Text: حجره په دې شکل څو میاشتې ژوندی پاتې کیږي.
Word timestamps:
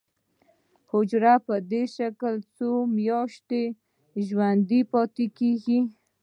حجره 0.91 1.35
په 1.47 1.55
دې 1.71 1.83
شکل 1.95 2.33
څو 2.55 2.69
میاشتې 2.97 3.63
ژوندی 4.27 4.81
پاتې 4.91 5.25
کیږي. 5.37 5.79